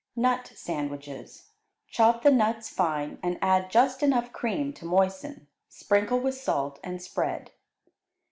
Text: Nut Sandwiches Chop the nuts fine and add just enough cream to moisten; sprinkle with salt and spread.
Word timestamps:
Nut 0.15 0.51
Sandwiches 0.55 1.51
Chop 1.87 2.23
the 2.23 2.31
nuts 2.31 2.69
fine 2.69 3.19
and 3.21 3.37
add 3.39 3.69
just 3.69 4.01
enough 4.01 4.33
cream 4.33 4.73
to 4.73 4.83
moisten; 4.83 5.45
sprinkle 5.69 6.19
with 6.19 6.33
salt 6.33 6.79
and 6.83 6.99
spread. 6.99 7.51